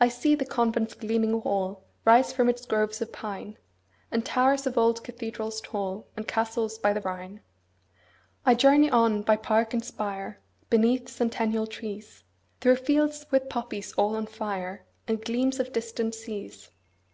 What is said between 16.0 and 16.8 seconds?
seas.